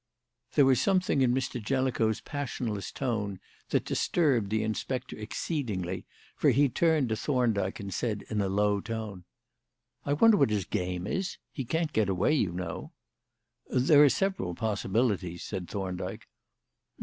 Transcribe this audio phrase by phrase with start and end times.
[0.55, 1.61] There was something in Mr.
[1.61, 8.23] Jellicoe's passionless tone that disturbed the inspector exceedingly, for he turned to Thorndyke and said
[8.27, 9.25] in a low tone:
[10.03, 11.37] "I wonder what his game is?
[11.51, 12.93] He can't get away, you know."
[13.69, 16.25] "There are several possibilities," said Thorndyke.